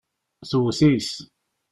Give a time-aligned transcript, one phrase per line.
[0.49, 1.11] Tewwet-it.